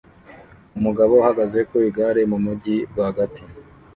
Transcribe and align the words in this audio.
Umugabo 0.77 1.11
uhagaze 1.21 1.59
ku 1.69 1.75
igare 1.87 2.21
mu 2.31 2.37
mujyi 2.45 2.75
rwagati 2.91 3.43